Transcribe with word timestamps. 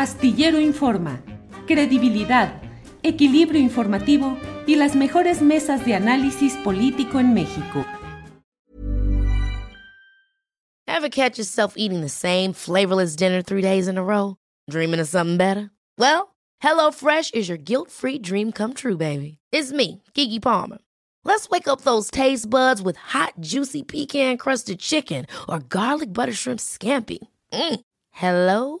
Astillero 0.00 0.58
Informa, 0.58 1.20
credibilidad, 1.66 2.62
equilibrio 3.02 3.60
informativo 3.60 4.38
y 4.66 4.76
las 4.76 4.96
mejores 4.96 5.42
mesas 5.42 5.84
de 5.84 5.94
análisis 5.94 6.54
político 6.64 7.20
en 7.20 7.34
México. 7.34 7.84
Ever 10.86 11.10
catch 11.10 11.36
yourself 11.36 11.74
eating 11.76 12.00
the 12.00 12.08
same 12.08 12.54
flavorless 12.54 13.14
dinner 13.14 13.42
three 13.42 13.60
days 13.60 13.88
in 13.88 13.98
a 13.98 14.02
row? 14.02 14.36
Dreaming 14.70 15.00
of 15.00 15.06
something 15.06 15.36
better? 15.36 15.70
Well, 15.98 16.34
HelloFresh 16.62 17.34
is 17.34 17.50
your 17.50 17.58
guilt-free 17.58 18.20
dream 18.20 18.52
come 18.52 18.72
true, 18.72 18.96
baby. 18.96 19.36
It's 19.52 19.70
me, 19.70 20.02
Kiki 20.14 20.40
Palmer. 20.40 20.78
Let's 21.24 21.50
wake 21.50 21.68
up 21.68 21.82
those 21.82 22.10
taste 22.10 22.48
buds 22.48 22.80
with 22.80 22.96
hot, 22.96 23.34
juicy 23.38 23.82
pecan-crusted 23.82 24.78
chicken 24.78 25.26
or 25.46 25.58
garlic 25.58 26.14
butter 26.14 26.32
shrimp 26.32 26.60
scampi. 26.60 27.18
Mm. 27.52 27.80
Hello 28.12 28.80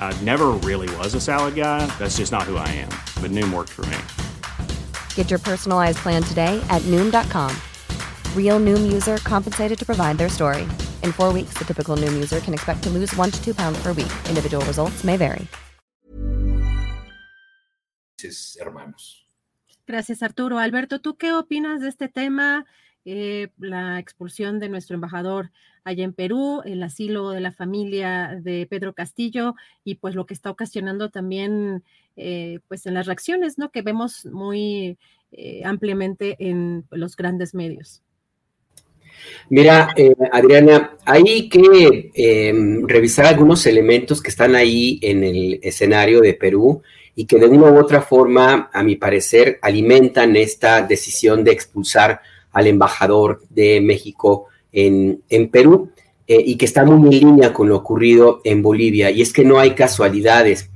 I 0.00 0.18
never 0.22 0.48
really 0.64 0.88
was 0.96 1.12
a 1.12 1.20
salad 1.20 1.54
guy. 1.54 1.84
That's 1.98 2.16
just 2.16 2.32
not 2.32 2.44
who 2.44 2.56
I 2.56 2.68
am. 2.68 2.88
But 3.20 3.30
Noom 3.30 3.52
worked 3.52 3.68
for 3.68 3.84
me. 3.84 3.98
Get 5.14 5.28
your 5.28 5.38
personalized 5.38 5.98
plan 5.98 6.22
today 6.22 6.58
at 6.70 6.80
Noom.com. 6.86 7.54
Real 8.34 8.58
Noom 8.58 8.90
user 8.90 9.18
compensated 9.18 9.78
to 9.78 9.84
provide 9.84 10.16
their 10.16 10.30
story. 10.30 10.62
In 11.02 11.12
four 11.12 11.30
weeks, 11.30 11.58
the 11.58 11.66
typical 11.66 11.98
Noom 11.98 12.14
user 12.14 12.40
can 12.40 12.54
expect 12.54 12.82
to 12.84 12.90
lose 12.90 13.14
one 13.16 13.30
to 13.30 13.44
two 13.44 13.52
pounds 13.52 13.78
per 13.82 13.92
week. 13.92 14.12
Individual 14.30 14.64
results 14.64 15.04
may 15.04 15.18
vary. 15.18 15.46
Hermanos. 18.60 19.26
Gracias, 19.86 20.22
Arturo. 20.22 20.58
Alberto, 20.58 21.00
¿tú 21.00 21.16
qué 21.16 21.32
opinas 21.32 21.80
de 21.80 21.88
este 21.88 22.08
tema? 22.08 22.66
Eh, 23.10 23.48
la 23.58 23.98
expulsión 23.98 24.58
de 24.58 24.68
nuestro 24.68 24.94
embajador 24.94 25.50
allá 25.82 26.04
en 26.04 26.12
Perú, 26.12 26.60
el 26.66 26.82
asilo 26.82 27.30
de 27.30 27.40
la 27.40 27.52
familia 27.52 28.38
de 28.38 28.66
Pedro 28.66 28.92
Castillo 28.92 29.54
y 29.82 29.94
pues 29.94 30.14
lo 30.14 30.26
que 30.26 30.34
está 30.34 30.50
ocasionando 30.50 31.08
también 31.08 31.82
eh, 32.16 32.58
pues 32.68 32.84
en 32.84 32.92
las 32.92 33.06
reacciones, 33.06 33.56
¿no? 33.56 33.70
Que 33.70 33.80
vemos 33.80 34.26
muy 34.26 34.98
eh, 35.32 35.62
ampliamente 35.64 36.36
en 36.38 36.84
los 36.90 37.16
grandes 37.16 37.54
medios. 37.54 38.02
Mira, 39.48 39.88
Adriana, 40.30 40.94
hay 41.06 41.48
que 41.48 42.10
em, 42.12 42.86
revisar 42.86 43.24
algunos 43.24 43.64
elementos 43.64 44.20
que 44.20 44.28
están 44.28 44.54
ahí 44.54 45.00
en 45.00 45.24
el 45.24 45.60
escenario 45.62 46.20
de 46.20 46.34
Perú 46.34 46.82
y 47.14 47.24
que 47.24 47.38
de 47.38 47.46
una 47.46 47.72
u 47.72 47.78
otra 47.78 48.02
forma, 48.02 48.68
a 48.70 48.82
mi 48.82 48.96
parecer, 48.96 49.58
alimentan 49.62 50.36
esta 50.36 50.82
decisión 50.82 51.42
de 51.42 51.52
expulsar 51.52 52.20
al 52.52 52.66
embajador 52.66 53.42
de 53.50 53.80
México 53.80 54.46
en, 54.72 55.22
Perú 55.50 55.90
eh, 56.26 56.42
y 56.44 56.56
que 56.56 56.64
está 56.64 56.84
muy 56.84 57.16
en 57.16 57.20
línea 57.24 57.52
con 57.52 57.68
lo 57.68 57.76
ocurrido 57.76 58.40
en 58.44 58.62
Bolivia. 58.62 59.10
Y 59.10 59.22
es 59.22 59.32
que 59.32 59.44
no 59.44 59.58
hay 59.58 59.74
casualidades. 59.74 60.70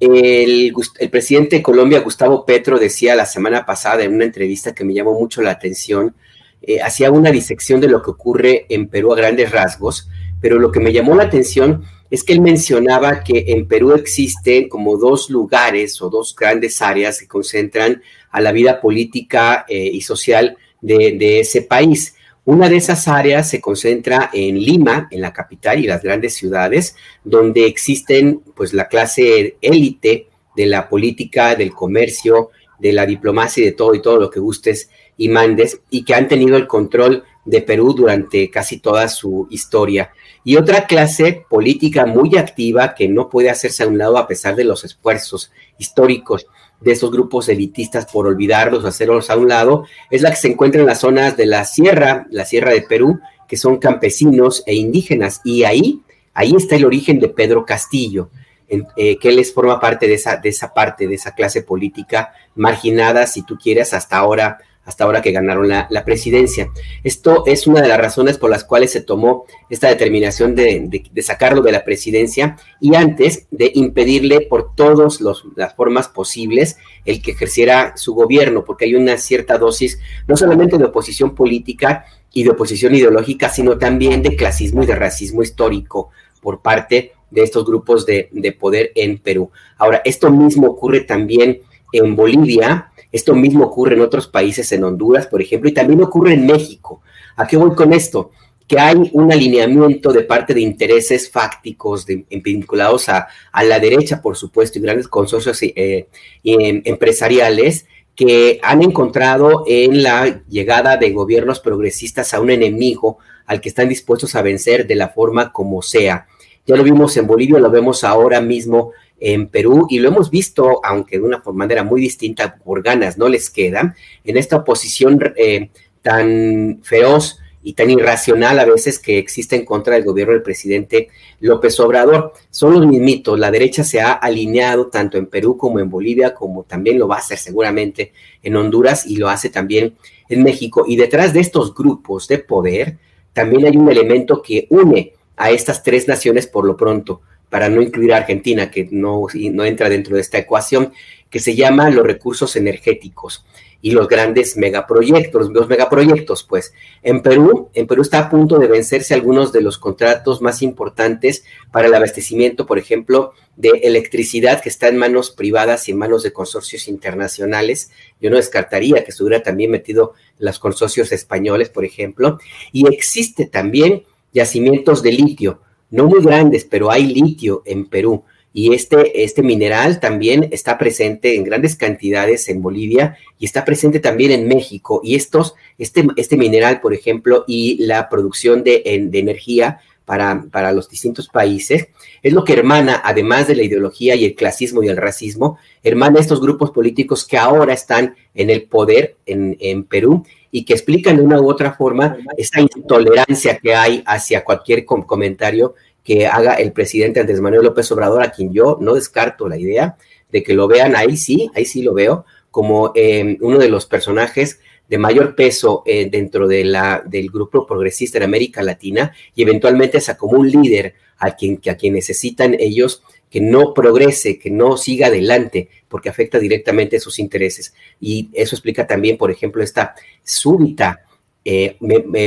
El, 0.00 0.72
presidente 1.10 1.56
de 1.56 1.62
Colombia, 1.62 2.00
Gustavo 2.00 2.44
Petro, 2.44 2.78
decía 2.78 3.16
la 3.16 3.26
semana 3.26 3.66
pasada 3.66 4.04
en 4.04 4.14
una 4.14 4.24
entrevista 4.24 4.74
que 4.74 4.84
me 4.84 4.94
llamó 4.94 5.18
mucho 5.18 5.42
la 5.42 5.50
atención, 5.50 6.14
eh, 6.62 6.80
hacía 6.80 7.10
una 7.10 7.30
disección 7.30 7.80
de 7.80 7.88
lo 7.88 8.02
que 8.02 8.10
ocurre 8.10 8.66
en 8.68 8.88
Perú 8.88 9.12
a 9.12 9.16
grandes 9.16 9.50
rasgos, 9.50 10.08
pero 10.40 10.58
lo 10.58 10.70
que 10.70 10.80
me 10.80 10.92
llamó 10.92 11.16
la 11.16 11.24
atención 11.24 11.84
es 12.10 12.24
que 12.24 12.32
él 12.32 12.40
mencionaba 12.40 13.22
que 13.22 13.44
en 13.48 13.66
Perú 13.66 13.92
existen 13.92 14.68
como 14.68 14.96
dos 14.96 15.30
lugares 15.30 16.00
o 16.00 16.08
dos 16.08 16.34
grandes 16.34 16.80
áreas 16.80 17.18
que 17.18 17.26
concentran 17.26 18.02
a 18.30 18.40
la 18.40 18.52
vida 18.52 18.80
política 18.80 19.66
eh, 19.68 19.90
y 19.92 20.00
social 20.00 20.56
de, 20.80 21.40
ese 21.40 21.62
país. 21.62 22.14
Una 22.44 22.68
de 22.68 22.76
esas 22.76 23.08
áreas 23.08 23.50
se 23.50 23.60
concentra 23.60 24.30
en 24.32 24.58
Lima, 24.58 25.08
en 25.10 25.20
la 25.20 25.32
capital 25.32 25.78
y 25.78 25.86
las 25.86 26.02
grandes 26.02 26.34
ciudades, 26.34 26.96
donde 27.24 27.66
existen 27.66 28.40
pues 28.54 28.72
la 28.72 28.88
clase 28.88 29.56
élite 29.60 30.28
de 30.56 30.66
la 30.66 30.88
política, 30.88 31.54
del 31.54 31.72
comercio, 31.72 32.50
de 32.78 32.92
la 32.92 33.06
diplomacia 33.06 33.62
y 33.62 33.66
de 33.66 33.72
todo 33.72 33.94
y 33.94 34.02
todo 34.02 34.18
lo 34.18 34.30
que 34.30 34.40
gustes 34.40 34.88
y 35.16 35.28
mandes 35.28 35.80
y 35.90 36.04
que 36.04 36.14
han 36.14 36.28
tenido 36.28 36.56
el 36.56 36.66
control 36.66 37.24
de 37.48 37.62
Perú 37.62 37.94
durante 37.94 38.50
casi 38.50 38.78
toda 38.78 39.08
su 39.08 39.46
historia. 39.50 40.10
Y 40.44 40.56
otra 40.56 40.86
clase 40.86 41.44
política 41.48 42.04
muy 42.06 42.36
activa 42.36 42.94
que 42.94 43.08
no 43.08 43.28
puede 43.28 43.50
hacerse 43.50 43.82
a 43.82 43.88
un 43.88 43.98
lado 43.98 44.18
a 44.18 44.26
pesar 44.26 44.54
de 44.54 44.64
los 44.64 44.84
esfuerzos 44.84 45.50
históricos 45.78 46.46
de 46.80 46.92
esos 46.92 47.10
grupos 47.10 47.48
elitistas 47.48 48.06
por 48.06 48.26
olvidarlos, 48.26 48.84
hacerlos 48.84 49.30
a 49.30 49.36
un 49.36 49.48
lado, 49.48 49.84
es 50.10 50.22
la 50.22 50.30
que 50.30 50.36
se 50.36 50.48
encuentra 50.48 50.80
en 50.80 50.86
las 50.86 51.00
zonas 51.00 51.36
de 51.36 51.46
la 51.46 51.64
sierra, 51.64 52.26
la 52.30 52.44
sierra 52.44 52.72
de 52.72 52.82
Perú, 52.82 53.18
que 53.48 53.56
son 53.56 53.78
campesinos 53.78 54.62
e 54.66 54.74
indígenas. 54.74 55.40
Y 55.44 55.64
ahí, 55.64 56.02
ahí 56.34 56.54
está 56.54 56.76
el 56.76 56.84
origen 56.84 57.18
de 57.18 57.28
Pedro 57.28 57.64
Castillo, 57.64 58.30
eh, 58.68 59.18
que 59.18 59.28
él 59.30 59.42
forma 59.46 59.80
parte 59.80 60.06
de 60.06 60.14
esa, 60.14 60.36
de 60.36 60.50
esa 60.50 60.74
parte, 60.74 61.08
de 61.08 61.14
esa 61.14 61.34
clase 61.34 61.62
política 61.62 62.32
marginada, 62.54 63.26
si 63.26 63.42
tú 63.42 63.56
quieres, 63.56 63.94
hasta 63.94 64.18
ahora 64.18 64.58
hasta 64.88 65.04
ahora 65.04 65.20
que 65.20 65.32
ganaron 65.32 65.68
la, 65.68 66.04
presidencia. 66.06 66.72
Esto 67.04 67.44
es 67.44 67.66
una 67.66 67.82
de 67.82 67.88
las 67.88 67.98
razones 67.98 68.38
por 68.38 68.48
las 68.48 68.64
cuales 68.64 68.90
se 68.90 69.02
tomó 69.02 69.44
esta 69.68 69.86
determinación 69.86 70.54
de, 70.54 71.02
sacarlo 71.20 71.60
de 71.60 71.72
la 71.72 71.84
presidencia 71.84 72.56
y 72.80 72.94
antes 72.94 73.46
de 73.50 73.70
impedirle 73.74 74.40
por 74.40 74.74
todas 74.74 75.20
las 75.20 75.74
formas 75.74 76.08
posibles 76.08 76.78
el 77.04 77.20
que 77.20 77.32
ejerciera 77.32 77.92
su 77.98 78.14
gobierno, 78.14 78.64
porque 78.64 78.86
hay 78.86 78.94
una 78.94 79.18
cierta 79.18 79.58
dosis 79.58 80.00
no 80.26 80.38
solamente 80.38 80.78
de 80.78 80.84
oposición 80.84 81.34
política 81.34 82.06
y 82.32 82.44
de 82.44 82.50
oposición 82.50 82.94
ideológica, 82.94 83.50
sino 83.50 83.76
también 83.76 84.22
de 84.22 84.36
clasismo 84.36 84.84
y 84.84 84.86
de 84.86 84.94
racismo 84.94 85.42
histórico 85.42 86.08
por 86.40 86.62
parte 86.62 87.12
de 87.30 87.42
estos 87.42 87.66
grupos 87.66 88.06
de, 88.06 88.30
de 88.32 88.52
poder 88.52 88.90
en 88.94 89.18
Perú. 89.18 89.50
Ahora, 89.76 90.00
esto 90.06 90.30
mismo 90.30 90.68
ocurre 90.68 91.00
también 91.00 91.60
en 91.92 92.14
Bolivia, 92.14 92.92
esto 93.10 93.34
mismo 93.34 93.64
ocurre 93.64 93.94
en 93.94 94.02
otros 94.02 94.26
países, 94.26 94.70
en 94.72 94.84
Honduras, 94.84 95.26
por 95.26 95.40
ejemplo, 95.40 95.70
y 95.70 95.74
también 95.74 96.02
ocurre 96.02 96.34
en 96.34 96.46
México. 96.46 97.02
¿A 97.36 97.46
qué 97.46 97.56
voy 97.56 97.74
con 97.74 97.92
esto? 97.92 98.30
Que 98.66 98.78
hay 98.78 99.10
un 99.12 99.32
alineamiento 99.32 100.12
de 100.12 100.22
parte 100.22 100.52
de 100.52 100.60
intereses 100.60 101.30
fácticos 101.30 102.04
vinculados 102.04 103.08
a, 103.08 103.28
la 103.62 103.80
derecha, 103.80 104.20
por 104.20 104.36
supuesto, 104.36 104.78
y 104.78 104.82
grandes 104.82 105.08
consorcios 105.08 105.62
eh, 105.62 106.08
em, 106.44 106.82
empresariales 106.84 107.86
que 108.14 108.58
han 108.62 108.82
encontrado 108.82 109.64
en 109.66 110.02
la 110.02 110.42
llegada 110.48 110.96
de 110.96 111.12
gobiernos 111.12 111.60
progresistas 111.60 112.34
a 112.34 112.40
un 112.40 112.50
enemigo 112.50 113.18
al 113.46 113.60
que 113.60 113.68
están 113.68 113.88
dispuestos 113.88 114.34
a 114.34 114.42
vencer 114.42 114.86
de 114.86 114.96
la 114.96 115.08
forma 115.08 115.52
como 115.52 115.82
sea. 115.82 116.26
Ya 116.66 116.76
lo 116.76 116.82
vimos 116.82 117.16
en 117.16 117.26
Bolivia, 117.26 117.58
lo 117.60 117.70
vemos 117.70 118.04
ahora 118.04 118.40
mismo 118.40 118.92
en 119.20 119.48
Perú 119.48 119.86
y 119.90 119.98
lo 119.98 120.08
hemos 120.08 120.30
visto, 120.30 120.80
aunque 120.84 121.18
de 121.18 121.24
una 121.24 121.42
manera 121.52 121.84
muy 121.84 122.00
distinta, 122.00 122.56
por 122.56 122.82
ganas 122.82 123.18
no 123.18 123.28
les 123.28 123.50
queda, 123.50 123.94
en 124.24 124.36
esta 124.36 124.56
oposición 124.56 125.20
eh, 125.36 125.70
tan 126.02 126.80
feroz 126.82 127.38
y 127.62 127.72
tan 127.72 127.90
irracional 127.90 128.58
a 128.60 128.64
veces 128.64 128.98
que 128.98 129.18
existe 129.18 129.56
en 129.56 129.64
contra 129.64 129.94
del 129.94 130.04
gobierno 130.04 130.32
del 130.32 130.42
presidente 130.42 131.08
López 131.40 131.78
Obrador. 131.80 132.32
Son 132.50 132.72
los 132.72 132.86
mismitos, 132.86 133.38
la 133.38 133.50
derecha 133.50 133.84
se 133.84 134.00
ha 134.00 134.12
alineado 134.12 134.86
tanto 134.86 135.18
en 135.18 135.26
Perú 135.26 135.56
como 135.56 135.80
en 135.80 135.90
Bolivia, 135.90 136.34
como 136.34 136.62
también 136.62 136.98
lo 136.98 137.08
va 137.08 137.16
a 137.16 137.18
hacer 137.18 137.38
seguramente 137.38 138.12
en 138.42 138.56
Honduras 138.56 139.06
y 139.06 139.16
lo 139.16 139.28
hace 139.28 139.50
también 139.50 139.96
en 140.28 140.42
México. 140.42 140.84
Y 140.86 140.96
detrás 140.96 141.32
de 141.32 141.40
estos 141.40 141.74
grupos 141.74 142.28
de 142.28 142.38
poder, 142.38 142.96
también 143.32 143.66
hay 143.66 143.76
un 143.76 143.90
elemento 143.90 144.40
que 144.40 144.66
une 144.70 145.12
a 145.36 145.50
estas 145.50 145.82
tres 145.82 146.08
naciones 146.08 146.46
por 146.46 146.64
lo 146.64 146.76
pronto 146.76 147.22
para 147.50 147.68
no 147.68 147.82
incluir 147.82 148.12
a 148.12 148.18
Argentina, 148.18 148.70
que 148.70 148.88
no, 148.90 149.26
no 149.34 149.64
entra 149.64 149.88
dentro 149.88 150.16
de 150.16 150.22
esta 150.22 150.38
ecuación, 150.38 150.92
que 151.30 151.40
se 151.40 151.54
llama 151.54 151.90
los 151.90 152.06
recursos 152.06 152.56
energéticos 152.56 153.44
y 153.80 153.92
los 153.92 154.08
grandes 154.08 154.56
megaproyectos, 154.56 155.50
los 155.50 155.68
megaproyectos, 155.68 156.42
pues. 156.42 156.72
En 157.02 157.22
Perú, 157.22 157.70
en 157.74 157.86
Perú 157.86 158.02
está 158.02 158.18
a 158.18 158.30
punto 158.30 158.58
de 158.58 158.66
vencerse 158.66 159.14
algunos 159.14 159.52
de 159.52 159.60
los 159.60 159.78
contratos 159.78 160.42
más 160.42 160.62
importantes 160.62 161.44
para 161.70 161.86
el 161.86 161.94
abastecimiento, 161.94 162.66
por 162.66 162.78
ejemplo, 162.78 163.34
de 163.56 163.70
electricidad 163.84 164.60
que 164.60 164.68
está 164.68 164.88
en 164.88 164.96
manos 164.96 165.30
privadas 165.30 165.88
y 165.88 165.92
en 165.92 165.98
manos 165.98 166.24
de 166.24 166.32
consorcios 166.32 166.88
internacionales. 166.88 167.90
Yo 168.20 168.30
no 168.30 168.36
descartaría 168.36 169.04
que 169.04 169.10
estuviera 169.10 169.42
también 169.42 169.70
metido 169.70 170.14
los 170.38 170.58
consorcios 170.58 171.12
españoles, 171.12 171.68
por 171.68 171.84
ejemplo. 171.84 172.40
Y 172.72 172.92
existe 172.92 173.46
también 173.46 174.02
yacimientos 174.32 175.02
de 175.02 175.12
litio 175.12 175.60
no 175.90 176.06
muy 176.06 176.22
grandes, 176.22 176.64
pero 176.64 176.90
hay 176.90 177.06
litio 177.06 177.62
en 177.64 177.86
Perú 177.86 178.24
y 178.52 178.74
este, 178.74 179.22
este 179.22 179.42
mineral 179.42 180.00
también 180.00 180.48
está 180.50 180.78
presente 180.78 181.36
en 181.36 181.44
grandes 181.44 181.76
cantidades 181.76 182.48
en 182.48 182.62
Bolivia 182.62 183.16
y 183.38 183.44
está 183.44 183.64
presente 183.64 184.00
también 184.00 184.32
en 184.32 184.48
México. 184.48 185.00
Y 185.04 185.14
estos, 185.14 185.54
este, 185.78 186.06
este 186.16 186.36
mineral, 186.36 186.80
por 186.80 186.94
ejemplo, 186.94 187.44
y 187.46 187.76
la 187.84 188.08
producción 188.08 188.64
de, 188.64 189.06
de 189.10 189.18
energía 189.18 189.80
para, 190.08 190.46
para, 190.50 190.72
los 190.72 190.88
distintos 190.88 191.28
países, 191.28 191.88
es 192.22 192.32
lo 192.32 192.42
que 192.42 192.54
hermana, 192.54 193.02
además 193.04 193.46
de 193.46 193.54
la 193.54 193.62
ideología 193.62 194.14
y 194.14 194.24
el 194.24 194.34
clasismo 194.34 194.82
y 194.82 194.88
el 194.88 194.96
racismo, 194.96 195.58
hermana 195.82 196.18
estos 196.18 196.40
grupos 196.40 196.70
políticos 196.70 197.26
que 197.26 197.36
ahora 197.36 197.74
están 197.74 198.16
en 198.34 198.48
el 198.48 198.62
poder 198.62 199.16
en, 199.26 199.58
en 199.60 199.84
Perú 199.84 200.24
y 200.50 200.64
que 200.64 200.72
explican 200.72 201.18
de 201.18 201.22
una 201.22 201.38
u 201.38 201.50
otra 201.50 201.74
forma 201.74 202.16
esta 202.38 202.62
intolerancia 202.62 203.58
que 203.58 203.74
hay 203.74 204.02
hacia 204.06 204.44
cualquier 204.44 204.86
comentario 204.86 205.74
que 206.02 206.26
haga 206.26 206.54
el 206.54 206.72
presidente 206.72 207.20
Andrés 207.20 207.42
Manuel 207.42 207.64
López 207.64 207.92
Obrador, 207.92 208.22
a 208.22 208.30
quien 208.32 208.50
yo 208.50 208.78
no 208.80 208.94
descarto 208.94 209.46
la 209.46 209.58
idea 209.58 209.98
de 210.32 210.42
que 210.42 210.54
lo 210.54 210.66
vean. 210.66 210.96
Ahí 210.96 211.18
sí, 211.18 211.50
ahí 211.54 211.66
sí 211.66 211.82
lo 211.82 211.92
veo, 211.92 212.24
como 212.50 212.92
eh, 212.94 213.36
uno 213.42 213.58
de 213.58 213.68
los 213.68 213.84
personajes 213.84 214.60
de 214.88 214.98
mayor 214.98 215.34
peso 215.34 215.82
eh, 215.86 216.08
dentro 216.10 216.48
de 216.48 216.64
la, 216.64 217.02
del 217.04 217.30
grupo 217.30 217.66
progresista 217.66 218.18
en 218.18 218.24
América 218.24 218.62
Latina 218.62 219.12
y 219.34 219.42
eventualmente 219.42 219.98
como 220.16 220.38
un 220.38 220.50
líder 220.50 220.94
a 221.18 221.36
quien, 221.36 221.60
a 221.70 221.74
quien 221.74 221.94
necesitan 221.94 222.56
ellos 222.58 223.02
que 223.30 223.40
no 223.40 223.74
progrese, 223.74 224.38
que 224.38 224.50
no 224.50 224.76
siga 224.76 225.08
adelante, 225.08 225.68
porque 225.88 226.08
afecta 226.08 226.38
directamente 226.38 226.98
sus 226.98 227.18
intereses. 227.18 227.74
Y 228.00 228.30
eso 228.32 228.56
explica 228.56 228.86
también, 228.86 229.18
por 229.18 229.30
ejemplo, 229.30 229.62
esta 229.62 229.94
súbita 230.22 231.02
eh, 231.44 231.76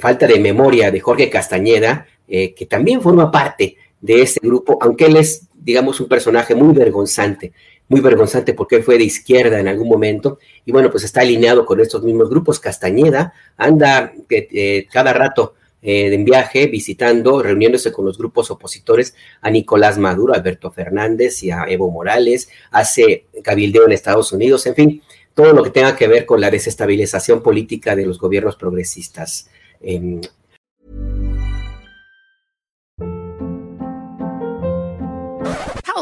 falta 0.00 0.26
de 0.26 0.38
memoria 0.38 0.90
de 0.90 1.00
Jorge 1.00 1.30
Castañeda, 1.30 2.06
eh, 2.28 2.54
que 2.54 2.66
también 2.66 3.02
forma 3.02 3.30
parte 3.30 3.76
de 4.00 4.22
este 4.22 4.40
grupo, 4.46 4.78
aunque 4.80 5.06
él 5.06 5.16
es, 5.16 5.48
digamos, 5.64 5.98
un 5.98 6.08
personaje 6.08 6.54
muy 6.54 6.74
vergonzante, 6.74 7.52
muy 7.88 8.00
vergonzante 8.00 8.54
porque 8.54 8.76
él 8.76 8.82
fue 8.82 8.98
de 8.98 9.04
izquierda 9.04 9.58
en 9.58 9.66
algún 9.66 9.88
momento, 9.88 10.38
y 10.64 10.72
bueno, 10.72 10.90
pues 10.90 11.04
está 11.04 11.22
alineado 11.22 11.64
con 11.64 11.80
estos 11.80 12.02
mismos 12.02 12.28
grupos. 12.28 12.60
Castañeda 12.60 13.32
anda 13.56 14.12
eh, 14.28 14.86
cada 14.92 15.12
rato 15.12 15.54
eh, 15.82 16.12
en 16.14 16.24
viaje, 16.24 16.66
visitando, 16.66 17.42
reuniéndose 17.42 17.92
con 17.92 18.04
los 18.04 18.18
grupos 18.18 18.50
opositores 18.50 19.14
a 19.40 19.50
Nicolás 19.50 19.98
Maduro, 19.98 20.34
a 20.34 20.36
Alberto 20.36 20.70
Fernández 20.70 21.42
y 21.42 21.50
a 21.50 21.64
Evo 21.68 21.90
Morales, 21.90 22.48
hace 22.70 23.24
cabildeo 23.42 23.86
en 23.86 23.92
Estados 23.92 24.32
Unidos, 24.32 24.66
en 24.66 24.74
fin, 24.74 25.02
todo 25.34 25.52
lo 25.52 25.62
que 25.62 25.70
tenga 25.70 25.96
que 25.96 26.08
ver 26.08 26.26
con 26.26 26.40
la 26.40 26.50
desestabilización 26.50 27.42
política 27.42 27.96
de 27.96 28.06
los 28.06 28.18
gobiernos 28.18 28.56
progresistas. 28.56 29.48
Eh, 29.80 30.20